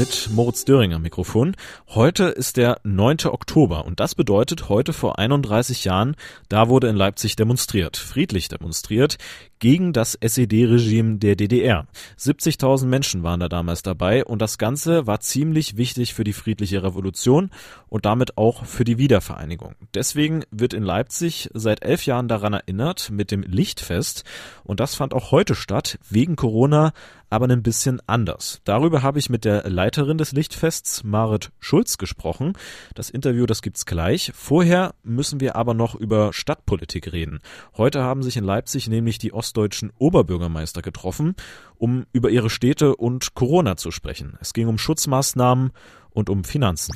[0.00, 1.54] Mit Moritz Döring am Mikrofon.
[1.88, 3.18] Heute ist der 9.
[3.26, 6.16] Oktober und das bedeutet, heute vor 31 Jahren,
[6.48, 9.18] da wurde in Leipzig demonstriert, friedlich demonstriert,
[9.58, 11.86] gegen das SED-Regime der DDR.
[12.18, 16.82] 70.000 Menschen waren da damals dabei und das Ganze war ziemlich wichtig für die friedliche
[16.82, 17.50] Revolution
[17.90, 19.74] und damit auch für die Wiedervereinigung.
[19.92, 24.24] Deswegen wird in Leipzig seit elf Jahren daran erinnert mit dem Lichtfest
[24.64, 26.94] und das fand auch heute statt, wegen Corona,
[27.30, 28.60] aber ein bisschen anders.
[28.64, 32.54] Darüber habe ich mit der Leiterin des Lichtfests, Marit Schulz, gesprochen.
[32.94, 34.32] Das Interview, das gibt's gleich.
[34.34, 37.40] Vorher müssen wir aber noch über Stadtpolitik reden.
[37.76, 41.34] Heute haben sich in Leipzig nämlich die Ost ostdeutschen Oberbürgermeister getroffen,
[41.76, 44.36] um über ihre Städte und Corona zu sprechen.
[44.40, 45.72] Es ging um Schutzmaßnahmen
[46.10, 46.94] und um Finanzen.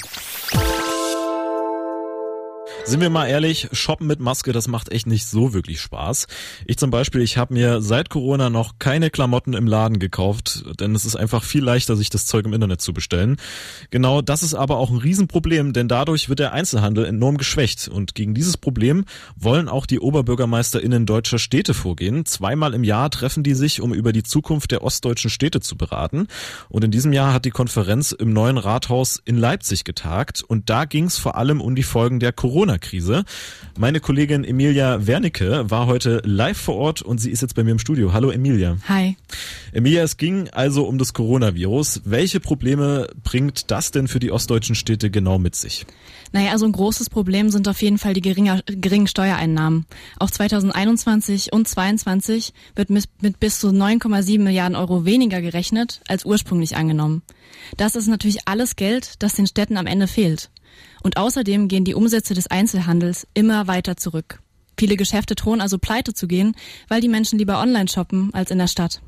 [2.87, 6.27] Sind wir mal ehrlich, shoppen mit Maske, das macht echt nicht so wirklich Spaß.
[6.67, 10.95] Ich zum Beispiel, ich habe mir seit Corona noch keine Klamotten im Laden gekauft, denn
[10.95, 13.39] es ist einfach viel leichter, sich das Zeug im Internet zu bestellen.
[13.89, 17.89] Genau das ist aber auch ein Riesenproblem, denn dadurch wird der Einzelhandel enorm geschwächt.
[17.89, 22.27] Und gegen dieses Problem wollen auch die OberbürgermeisterInnen deutscher Städte vorgehen.
[22.27, 26.29] Zweimal im Jahr treffen die sich, um über die Zukunft der ostdeutschen Städte zu beraten.
[26.69, 30.43] Und in diesem Jahr hat die Konferenz im neuen Rathaus in Leipzig getagt.
[30.47, 33.25] Und da ging es vor allem um die Folgen der Corona Corona-Krise.
[33.79, 37.73] Meine Kollegin Emilia Wernicke war heute live vor Ort und sie ist jetzt bei mir
[37.73, 38.13] im Studio.
[38.13, 38.77] Hallo Emilia.
[38.89, 39.17] Hi.
[39.73, 42.03] Emilia, es ging also um das Coronavirus.
[42.05, 45.87] Welche Probleme bringt das denn für die ostdeutschen Städte genau mit sich?
[46.33, 49.87] Naja, also ein großes Problem sind auf jeden Fall die geringer, geringen Steuereinnahmen.
[50.19, 56.25] Auch 2021 und 2022 wird mit, mit bis zu 9,7 Milliarden Euro weniger gerechnet als
[56.25, 57.23] ursprünglich angenommen.
[57.77, 60.51] Das ist natürlich alles Geld, das den Städten am Ende fehlt.
[61.03, 64.41] Und außerdem gehen die Umsätze des Einzelhandels immer weiter zurück.
[64.79, 66.55] Viele Geschäfte drohen also pleite zu gehen,
[66.89, 69.01] weil die Menschen lieber online shoppen als in der Stadt.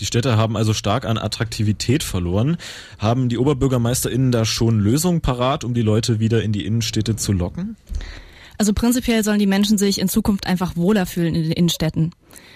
[0.00, 2.56] Die Städte haben also stark an Attraktivität verloren.
[2.98, 7.32] Haben die OberbürgermeisterInnen da schon Lösungen parat, um die Leute wieder in die Innenstädte zu
[7.32, 7.76] locken?
[8.58, 12.12] Also prinzipiell sollen die Menschen sich in Zukunft einfach wohler fühlen in den Innenstädten.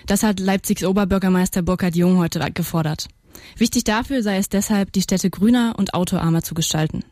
[0.07, 3.09] Das hat Leipzigs Oberbürgermeister Burkhard Jung heute gefordert.
[3.57, 7.05] Wichtig dafür sei es deshalb, die Städte grüner und autoarmer zu gestalten.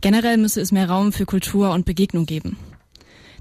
[0.00, 2.56] Generell müsse es mehr Raum für Kultur und Begegnung geben.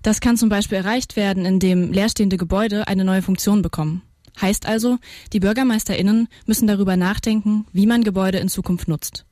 [0.01, 4.03] Das kann zum Beispiel erreicht werden, indem leerstehende Gebäude eine neue Funktion bekommen.
[4.39, 4.97] Heißt also,
[5.33, 9.25] die BürgermeisterInnen müssen darüber nachdenken, wie man Gebäude in Zukunft nutzt.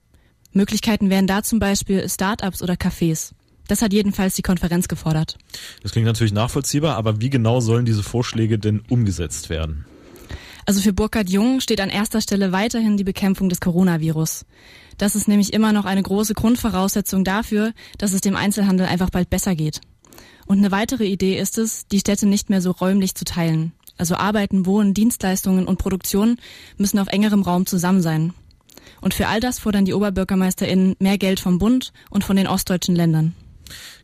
[0.51, 3.33] Möglichkeiten wären da zum Beispiel Start-ups oder Cafés.
[3.67, 5.37] Das hat jedenfalls die Konferenz gefordert.
[5.81, 9.85] Das klingt natürlich nachvollziehbar, aber wie genau sollen diese Vorschläge denn umgesetzt werden?
[10.65, 14.45] Also für Burkhard Jung steht an erster Stelle weiterhin die Bekämpfung des Coronavirus.
[14.97, 19.29] Das ist nämlich immer noch eine große Grundvoraussetzung dafür, dass es dem Einzelhandel einfach bald
[19.29, 19.81] besser geht.
[20.45, 23.73] Und eine weitere Idee ist es, die Städte nicht mehr so räumlich zu teilen.
[23.97, 26.37] Also Arbeiten, Wohnen, Dienstleistungen und Produktion
[26.77, 28.33] müssen auf engerem Raum zusammen sein.
[29.01, 32.95] Und für all das fordern die OberbürgermeisterInnen mehr Geld vom Bund und von den ostdeutschen
[32.95, 33.35] Ländern.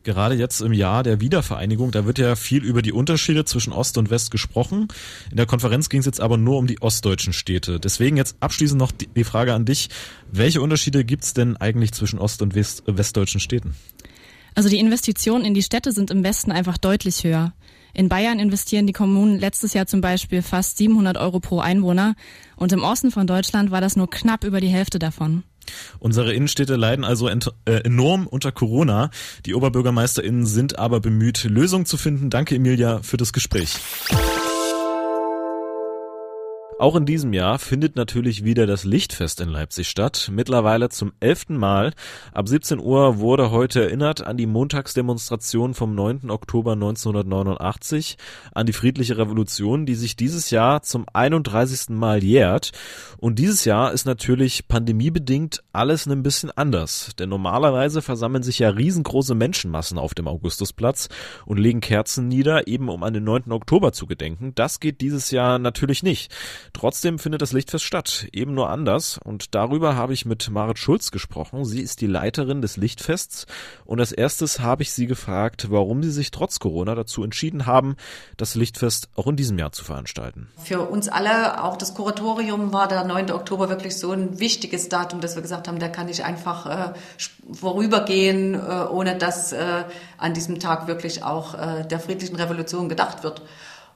[0.04, 3.98] Gerade jetzt im Jahr der Wiedervereinigung, da wird ja viel über die Unterschiede zwischen Ost
[3.98, 4.88] und West gesprochen.
[5.32, 7.80] In der Konferenz ging es jetzt aber nur um die ostdeutschen Städte.
[7.80, 9.90] Deswegen jetzt abschließend noch die Frage an dich.
[10.32, 13.76] Welche Unterschiede gibt es denn eigentlich zwischen ost- und West westdeutschen Städten?
[14.56, 17.54] Also die Investitionen in die Städte sind im Westen einfach deutlich höher.
[17.94, 22.16] In Bayern investieren die Kommunen letztes Jahr zum Beispiel fast 700 Euro pro Einwohner
[22.56, 25.44] und im Osten von Deutschland war das nur knapp über die Hälfte davon.
[26.00, 27.36] Unsere Innenstädte leiden also äh,
[27.66, 29.10] enorm unter Corona.
[29.46, 32.30] Die OberbürgermeisterInnen sind aber bemüht, Lösungen zu finden.
[32.30, 33.78] Danke, Emilia, für das Gespräch.
[36.80, 40.32] Auch in diesem Jahr findet natürlich wieder das Lichtfest in Leipzig statt.
[40.32, 41.92] Mittlerweile zum elften Mal.
[42.32, 46.32] Ab 17 Uhr wurde heute erinnert an die Montagsdemonstration vom 9.
[46.32, 48.18] Oktober 1989,
[48.54, 51.90] an die friedliche Revolution, die sich dieses Jahr zum 31.
[51.90, 52.72] Mal jährt.
[53.18, 57.12] Und dieses Jahr ist natürlich pandemiebedingt alles ein bisschen anders.
[57.20, 61.10] Denn normalerweise versammeln sich ja riesengroße Menschenmassen auf dem Augustusplatz
[61.46, 63.52] und legen Kerzen nieder, eben um an den 9.
[63.52, 64.54] Oktober zu gedenken.
[64.56, 66.32] Das geht dieses Jahr natürlich nicht.
[66.74, 69.20] Trotzdem findet das Lichtfest statt, eben nur anders.
[69.24, 71.66] Und darüber habe ich mit Marit Schulz gesprochen.
[71.66, 73.46] Sie ist die Leiterin des Lichtfests.
[73.86, 77.96] Und als erstes habe ich sie gefragt, warum sie sich trotz Corona dazu entschieden haben,
[78.38, 80.50] das Lichtfest auch in diesem Jahr zu veranstalten.
[80.64, 83.32] Für uns alle, auch das Kuratorium, war der 9.
[83.32, 86.94] Oktober wirklich so ein wichtiges Datum, dass wir gesagt haben, da kann ich einfach äh,
[87.54, 89.84] vorübergehen, äh, ohne dass äh,
[90.18, 93.42] an diesem Tag wirklich auch äh, der friedlichen Revolution gedacht wird.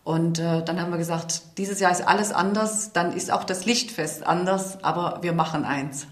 [0.03, 3.65] Und äh, dann haben wir gesagt, dieses Jahr ist alles anders, dann ist auch das
[3.65, 6.07] Lichtfest anders, aber wir machen eins.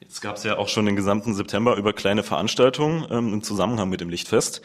[0.00, 3.90] Jetzt gab es ja auch schon den gesamten September über kleine Veranstaltungen ähm, im Zusammenhang
[3.90, 4.62] mit dem Lichtfest.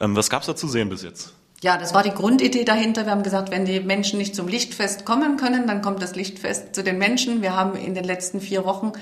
[0.00, 1.34] Ähm, was gab es da zu sehen bis jetzt?
[1.64, 3.06] Ja, das war die Grundidee dahinter.
[3.06, 6.74] Wir haben gesagt, wenn die Menschen nicht zum Lichtfest kommen können, dann kommt das Lichtfest
[6.74, 7.40] zu den Menschen.
[7.40, 8.92] Wir haben in den letzten vier Wochen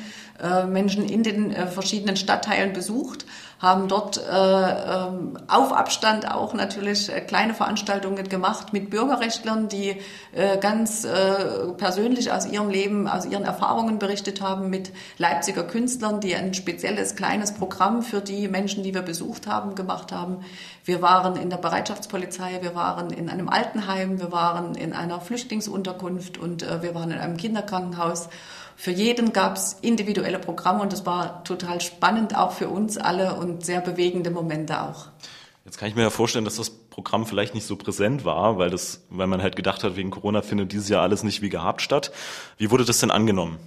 [0.43, 3.27] äh, Menschen in den äh, verschiedenen Stadtteilen besucht,
[3.61, 9.99] haben dort äh, ähm, auf Abstand auch natürlich äh, kleine Veranstaltungen gemacht mit Bürgerrechtlern, die
[10.33, 16.21] äh, ganz äh, persönlich aus ihrem Leben, aus ihren Erfahrungen berichtet haben, mit Leipziger Künstlern,
[16.21, 20.39] die ein spezielles kleines Programm für die Menschen, die wir besucht haben, gemacht haben.
[20.85, 26.37] Wir waren in der Bereitschaftspolizei, wir waren in einem Altenheim, wir waren in einer Flüchtlingsunterkunft
[26.37, 28.29] und äh, wir waren in einem Kinderkrankenhaus.
[28.77, 33.35] Für jeden gab es individuelle Programme und das war total spannend, auch für uns alle
[33.35, 35.07] und sehr bewegende Momente auch.
[35.65, 38.71] Jetzt kann ich mir ja vorstellen, dass das Programm vielleicht nicht so präsent war, weil
[38.71, 41.81] das, weil man halt gedacht hat, wegen Corona findet dieses Jahr alles nicht wie gehabt
[41.81, 42.13] statt.
[42.59, 43.59] Wie wurde das denn angenommen?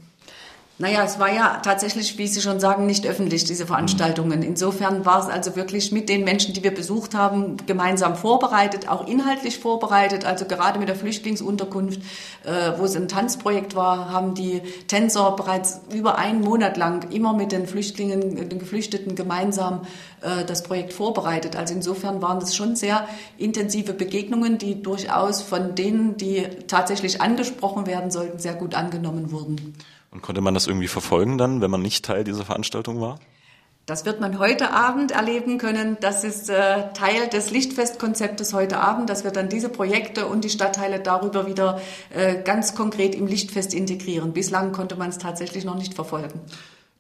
[0.77, 4.43] Naja, es war ja tatsächlich, wie Sie schon sagen, nicht öffentlich, diese Veranstaltungen.
[4.43, 9.07] Insofern war es also wirklich mit den Menschen, die wir besucht haben, gemeinsam vorbereitet, auch
[9.07, 10.25] inhaltlich vorbereitet.
[10.25, 12.01] Also gerade mit der Flüchtlingsunterkunft,
[12.43, 17.31] äh, wo es ein Tanzprojekt war, haben die Tänzer bereits über einen Monat lang immer
[17.31, 19.83] mit den Flüchtlingen, den Geflüchteten gemeinsam
[20.19, 21.55] äh, das Projekt vorbereitet.
[21.55, 23.07] Also insofern waren das schon sehr
[23.37, 29.73] intensive Begegnungen, die durchaus von denen, die tatsächlich angesprochen werden sollten, sehr gut angenommen wurden.
[30.15, 33.19] Und konnte man das irgendwie verfolgen dann, wenn man nicht Teil dieser Veranstaltung war?
[33.85, 35.97] Das wird man heute Abend erleben können.
[35.99, 40.49] Das ist äh, Teil des Lichtfestkonzeptes heute Abend, dass wir dann diese Projekte und die
[40.49, 41.81] Stadtteile darüber wieder
[42.11, 44.31] äh, ganz konkret im Lichtfest integrieren.
[44.31, 46.39] Bislang konnte man es tatsächlich noch nicht verfolgen.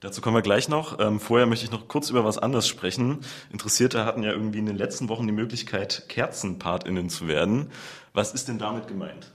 [0.01, 0.99] Dazu kommen wir gleich noch.
[0.99, 3.19] Ähm, vorher möchte ich noch kurz über was anderes sprechen.
[3.49, 7.71] Interessierte hatten ja irgendwie in den letzten Wochen die Möglichkeit, KerzenpartInnen zu werden.
[8.11, 9.31] Was ist denn damit gemeint?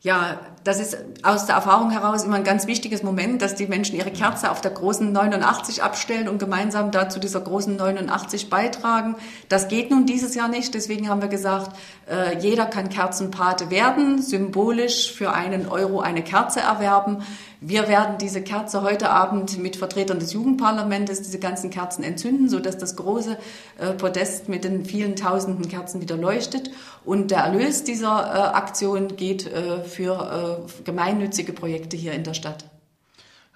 [0.00, 3.96] Ja, das ist aus der Erfahrung heraus immer ein ganz wichtiges Moment, dass die Menschen
[3.96, 9.16] ihre Kerze auf der großen 89 abstellen und gemeinsam da zu dieser großen 89 beitragen.
[9.48, 11.76] Das geht nun dieses Jahr nicht, deswegen haben wir gesagt,
[12.08, 17.24] äh, jeder kann Kerzenpate werden, symbolisch für einen Euro eine Kerze erwerben.
[17.60, 22.78] Wir werden diese Kerze heute Abend mit Vertretern des Jugendparlamentes diese ganzen Kerzen entzünden, sodass
[22.78, 23.36] das große
[23.78, 26.70] äh, Podest mit den vielen tausenden Kerzen wieder leuchtet.
[27.04, 32.64] Und der Erlös dieser äh, Aktion geht äh, für gemeinnützige Projekte hier in der Stadt.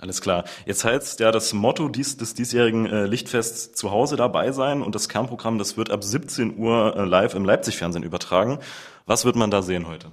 [0.03, 0.45] Alles klar.
[0.67, 4.97] Jetzt heißt ja das Motto dies, des diesjährigen äh, Lichtfests zu Hause dabei sein und
[4.97, 8.59] das Kernprogramm, das wird ab 17 Uhr äh, live im Leipzig-Fernsehen übertragen.
[9.07, 10.09] Was wird man da sehen heute?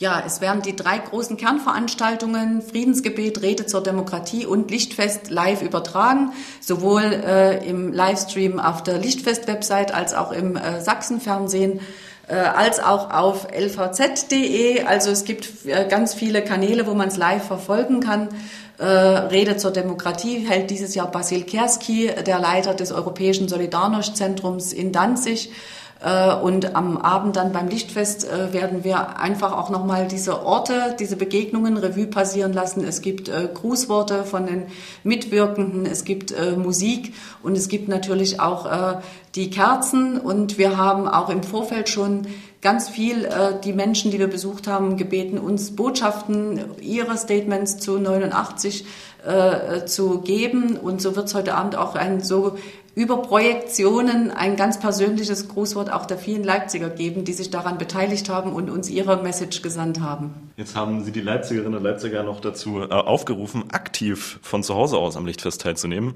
[0.00, 6.32] Ja, es werden die drei großen Kernveranstaltungen Friedensgebet, Rede zur Demokratie und Lichtfest live übertragen,
[6.58, 11.80] sowohl äh, im Livestream auf der Lichtfest-Website als auch im äh, Sachsenfernsehen
[12.28, 14.84] äh, als auch auf lvz.de.
[14.84, 18.30] Also es gibt äh, ganz viele Kanäle, wo man es live verfolgen kann.
[18.78, 24.92] Äh, Rede zur Demokratie hält dieses Jahr Basil Kerski, der Leiter des Europäischen Solidarność-Zentrums in
[24.92, 25.50] Danzig.
[26.02, 30.96] Äh, und am Abend dann beim Lichtfest äh, werden wir einfach auch nochmal diese Orte,
[30.98, 32.84] diese Begegnungen Revue passieren lassen.
[32.84, 34.62] Es gibt äh, Grußworte von den
[35.04, 39.00] Mitwirkenden, es gibt Musik und es gibt natürlich auch
[39.34, 40.18] die Kerzen.
[40.18, 42.26] Und wir haben auch im Vorfeld schon
[42.62, 43.28] ganz viel
[43.64, 48.84] die Menschen, die wir besucht haben, gebeten, uns Botschaften, ihre Statements zu 89
[49.86, 50.76] zu geben.
[50.76, 52.56] Und so wird es heute Abend auch ein so
[52.94, 58.28] über Projektionen ein ganz persönliches Grußwort auch der vielen Leipziger geben, die sich daran beteiligt
[58.28, 60.52] haben und uns ihre Message gesandt haben.
[60.56, 64.98] Jetzt haben Sie die Leipzigerinnen und Leipziger noch dazu äh, aufgerufen, aktiv von zu Hause
[64.98, 66.14] aus am Lichtfest teilzunehmen.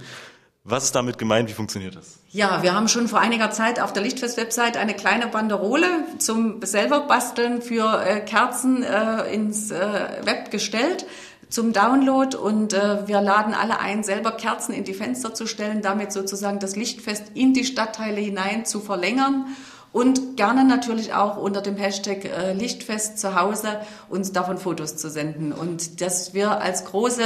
[0.67, 1.51] Was ist damit gemeint?
[1.51, 2.19] Wie funktioniert das?
[2.31, 5.87] Ja, wir haben schon vor einiger Zeit auf der Lichtfest-Website eine kleine Banderole
[6.19, 9.77] zum selber basteln für äh, Kerzen äh, ins äh,
[10.25, 11.05] Web gestellt
[11.49, 15.83] zum Download und äh, wir laden alle ein, selber Kerzen in die Fenster zu stellen,
[15.83, 19.47] damit sozusagen das Lichtfest in die Stadtteile hinein zu verlängern
[19.95, 25.09] und gerne natürlich auch unter dem Hashtag äh, Lichtfest zu Hause uns davon Fotos zu
[25.09, 25.53] senden.
[25.53, 27.23] Und dass wir als große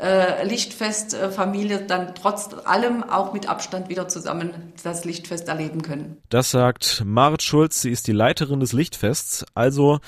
[0.00, 4.52] äh, Lichtfestfamilie dann trotz allem auch mit Abstand wieder zusammen
[4.84, 6.16] das Lichtfest erleben können.
[6.28, 9.98] Das sagt Marit Schulz, sie ist die Leiterin des Lichtfests, also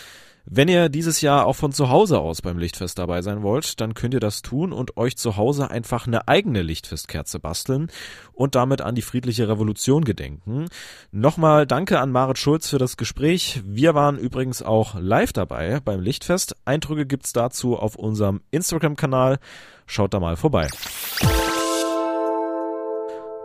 [0.47, 3.95] wenn ihr dieses Jahr auch von zu Hause aus beim Lichtfest dabei sein wollt, dann
[3.95, 7.91] könnt ihr das tun und euch zu Hause einfach eine eigene Lichtfestkerze basteln
[8.33, 10.67] und damit an die friedliche Revolution gedenken.
[11.13, 13.63] Nochmal danke an Marit Schulz für das Gespräch.
[13.65, 16.57] Wir waren übrigens auch live dabei beim Lichtfest.
[16.65, 19.39] Eindrücke gibt's dazu auf unserem Instagram-Kanal.
[19.87, 20.69] Schaut da mal vorbei.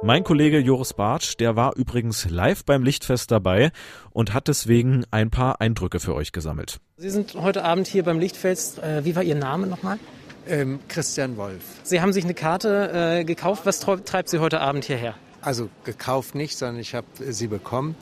[0.01, 3.71] Mein Kollege Joris Bartsch, der war übrigens live beim Lichtfest dabei
[4.11, 6.79] und hat deswegen ein paar Eindrücke für euch gesammelt.
[6.95, 8.79] Sie sind heute Abend hier beim Lichtfest.
[8.79, 9.99] Äh, wie war Ihr Name nochmal?
[10.47, 11.61] Ähm, Christian Wolf.
[11.83, 13.65] Sie haben sich eine Karte äh, gekauft.
[13.65, 15.15] Was treibt Sie heute Abend hierher?
[15.41, 17.95] Also gekauft nicht, sondern ich habe sie bekommen.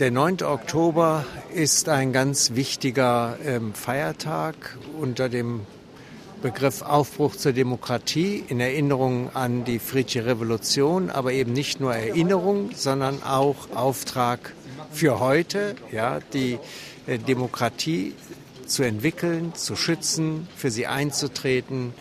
[0.00, 0.42] Der 9.
[0.42, 5.60] Oktober ist ein ganz wichtiger ähm, Feiertag unter dem
[6.44, 12.68] Begriff Aufbruch zur Demokratie in Erinnerung an die friedliche Revolution, aber eben nicht nur Erinnerung,
[12.74, 14.52] sondern auch Auftrag
[14.92, 16.58] für heute, ja, die
[17.06, 18.12] äh, Demokratie
[18.66, 21.94] zu entwickeln, zu schützen, für sie einzutreten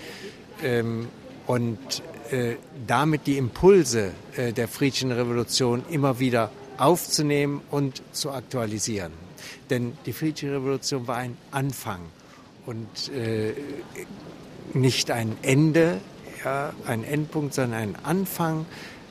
[0.62, 1.08] ähm,
[1.48, 9.14] und äh, damit die Impulse äh, der friedlichen Revolution immer wieder aufzunehmen und zu aktualisieren.
[9.70, 12.02] Denn die friedliche Revolution war ein Anfang
[12.66, 13.54] und äh,
[14.74, 16.00] nicht ein Ende,
[16.44, 18.66] ja, ein Endpunkt, sondern ein Anfang,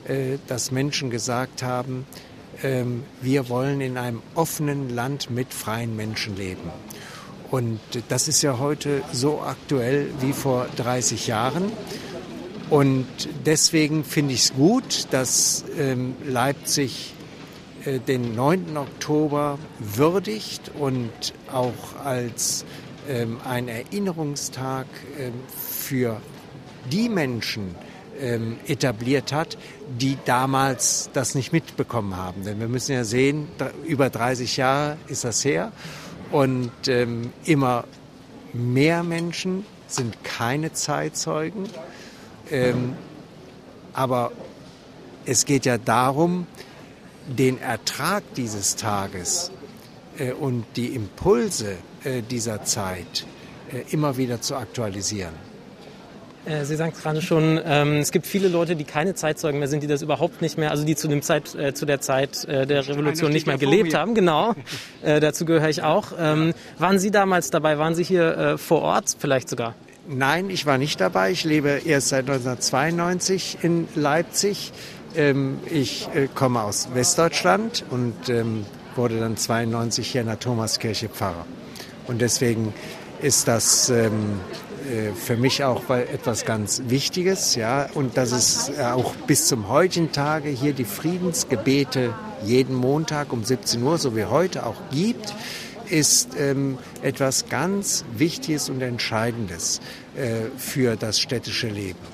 [0.07, 2.05] äh, dass Menschen gesagt haben,
[2.61, 2.83] äh,
[3.21, 6.71] wir wollen in einem offenen Land mit freien Menschen leben.
[7.51, 7.79] Und
[8.09, 11.71] das ist ja heute so aktuell wie vor 30 Jahren.
[12.71, 13.05] Und
[13.45, 17.13] deswegen finde ich es gut, dass ähm, Leipzig
[17.85, 18.75] äh, den 9.
[18.77, 21.11] Oktober würdigt und
[21.51, 22.92] auch als ähm,
[23.45, 24.85] ein Erinnerungstag
[25.19, 26.21] ähm, für
[26.91, 27.75] die Menschen
[28.19, 29.57] ähm, etabliert hat,
[29.99, 32.43] die damals das nicht mitbekommen haben.
[32.43, 33.47] Denn wir müssen ja sehen,
[33.85, 35.71] über 30 Jahre ist das her
[36.31, 37.85] und ähm, immer
[38.53, 41.69] mehr Menschen sind keine Zeitzeugen.
[42.51, 42.95] Ähm,
[43.93, 44.31] aber
[45.25, 46.47] es geht ja darum,
[47.27, 49.51] den Ertrag dieses Tages
[50.39, 53.25] und die Impulse äh, dieser Zeit
[53.71, 55.33] äh, immer wieder zu aktualisieren.
[56.45, 59.67] Äh, Sie sagen es gerade schon, ähm, es gibt viele Leute, die keine Zeitzeugen mehr
[59.67, 62.45] sind, die das überhaupt nicht mehr, also die zu, dem Zeit, äh, zu der Zeit
[62.45, 64.13] äh, der Revolution nicht mehr gelebt haben.
[64.13, 64.53] Genau,
[65.01, 66.11] äh, dazu gehöre ich auch.
[66.19, 67.77] Ähm, waren Sie damals dabei?
[67.77, 69.75] Waren Sie hier äh, vor Ort vielleicht sogar?
[70.07, 71.31] Nein, ich war nicht dabei.
[71.31, 74.73] Ich lebe erst seit 1992 in Leipzig.
[75.15, 81.09] Ähm, ich äh, komme aus Westdeutschland und ähm, wurde dann 92 hier in der Thomaskirche
[81.09, 81.45] Pfarrer.
[82.07, 82.73] Und deswegen
[83.21, 84.39] ist das ähm,
[84.91, 90.11] äh, für mich auch etwas ganz Wichtiges, ja, und dass es auch bis zum heutigen
[90.11, 95.33] Tage hier die Friedensgebete jeden Montag um 17 Uhr, so wie heute auch gibt,
[95.89, 99.79] ist ähm, etwas ganz Wichtiges und Entscheidendes
[100.15, 102.12] äh, für das städtische Leben.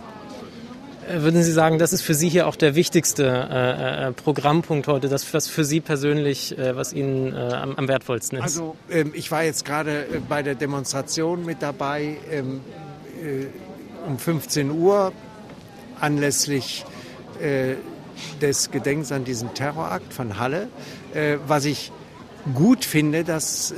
[1.09, 4.87] Äh, würden Sie sagen, das ist für Sie hier auch der wichtigste äh, äh, Programmpunkt
[4.87, 8.43] heute, das was für Sie persönlich, äh, was Ihnen äh, am, am, wertvollsten ist?
[8.43, 12.61] Also ähm, ich war jetzt gerade äh, bei der Demonstration mit dabei ähm,
[14.07, 15.11] um 15 Uhr
[15.99, 16.85] anlässlich
[18.41, 20.69] des Gedenkens an diesen Terrorakt von Halle,
[21.45, 21.91] was ich
[22.53, 23.73] gut finde, dass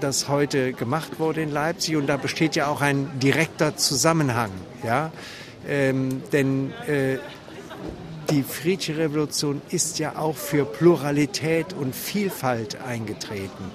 [0.00, 4.50] das heute gemacht wurde in Leipzig und da besteht ja auch ein direkter Zusammenhang,
[4.84, 5.10] ja.
[5.68, 7.18] Ähm, denn äh,
[8.30, 13.70] die friedliche Revolution ist ja auch für Pluralität und Vielfalt eingetreten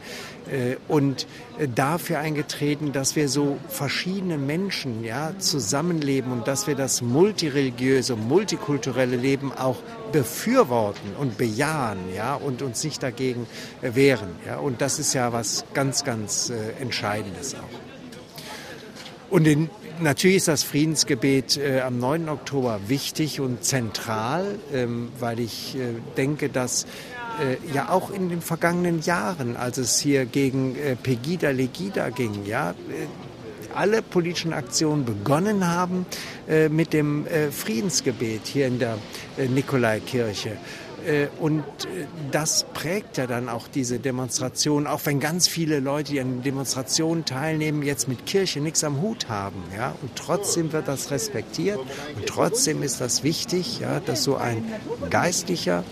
[0.51, 1.25] äh, und
[1.57, 8.15] äh, dafür eingetreten, dass wir so verschiedene Menschen ja, zusammenleben und dass wir das multireligiöse,
[8.15, 9.77] multikulturelle Leben auch
[10.11, 13.47] befürworten und bejahen ja, und uns nicht dagegen
[13.81, 14.35] äh, wehren.
[14.45, 14.57] Ja.
[14.57, 17.79] Und das ist ja was ganz, ganz äh, Entscheidendes auch.
[19.29, 19.69] Und in
[20.01, 22.27] Natürlich ist das Friedensgebet äh, am 9.
[22.29, 26.85] Oktober wichtig und zentral, ähm, weil ich äh, denke, dass
[27.39, 32.45] äh, ja auch in den vergangenen Jahren, als es hier gegen äh, Pegida Legida ging,
[32.45, 32.73] ja, äh,
[33.75, 36.07] alle politischen Aktionen begonnen haben
[36.49, 38.97] äh, mit dem Friedensgebet hier in der
[39.37, 40.57] Nikolaikirche.
[41.05, 46.13] Äh, und äh, das prägt ja dann auch diese Demonstration, auch wenn ganz viele Leute,
[46.13, 49.63] die an Demonstrationen teilnehmen, jetzt mit Kirche nichts am Hut haben.
[49.75, 49.95] Ja?
[50.01, 54.63] Und trotzdem wird das respektiert und trotzdem ist das wichtig, ja, dass so ein
[55.09, 55.83] geistlicher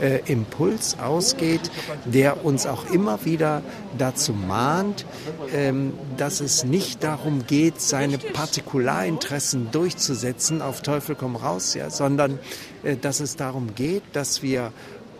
[0.00, 1.70] äh, Impuls ausgeht,
[2.04, 3.62] der uns auch immer wieder
[3.98, 5.06] dazu mahnt,
[5.52, 12.38] ähm, dass es nicht darum geht, seine Partikularinteressen durchzusetzen, auf Teufel komm raus, ja, sondern
[12.82, 14.72] äh, dass es darum geht, dass wir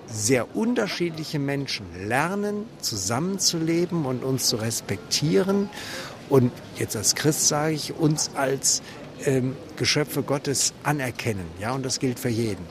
[0.08, 5.68] sehr unterschiedliche Menschen lernen, zusammenzuleben und uns zu respektieren.
[6.28, 8.82] Und jetzt als Christ sage ich, uns als
[9.24, 11.46] ähm, Geschöpfe Gottes anerkennen.
[11.60, 12.64] Ja, und das gilt für jeden.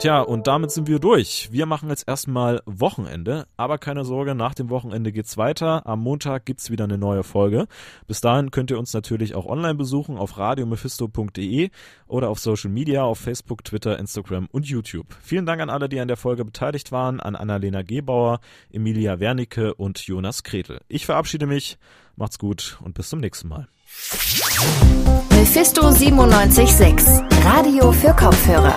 [0.00, 1.48] Tja, und damit sind wir durch.
[1.50, 5.84] Wir machen jetzt erstmal Wochenende, aber keine Sorge, nach dem Wochenende geht's weiter.
[5.88, 7.66] Am Montag gibt's wieder eine neue Folge.
[8.06, 11.70] Bis dahin könnt ihr uns natürlich auch online besuchen auf radiomephisto.de
[12.06, 15.16] oder auf Social Media auf Facebook, Twitter, Instagram und YouTube.
[15.20, 18.38] Vielen Dank an alle, die an der Folge beteiligt waren, an Annalena Gebauer,
[18.70, 20.78] Emilia Wernicke und Jonas Kretel.
[20.86, 21.76] Ich verabschiede mich,
[22.14, 23.66] macht's gut und bis zum nächsten Mal.
[25.30, 28.76] Mephisto 976, Radio für Kopfhörer.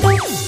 [0.00, 0.43] Thank